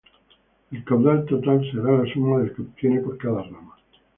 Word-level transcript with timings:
El 0.71 0.83
caudal 0.83 1.25
total 1.27 1.59
será 1.69 1.95
la 2.03 2.11
suma 2.11 2.39
del 2.39 2.49
que 2.49 2.55
se 2.55 2.61
obtiene 2.63 3.01
por 3.01 3.19
cada 3.19 3.43
rama. 3.43 3.75